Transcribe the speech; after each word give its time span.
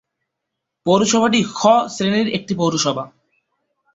পৌরসভাটি 0.85 1.39
'খ' 1.51 1.85
শ্রেণির 1.87 2.27
একটি 2.29 2.53
পৌরসভা। 2.55 3.03